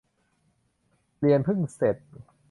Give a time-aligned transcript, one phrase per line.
[1.19, 1.97] เรียนเพิ่งเสร็จ